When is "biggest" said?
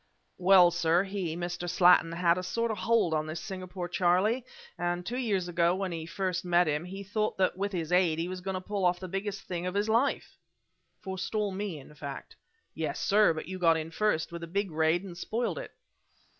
9.07-9.43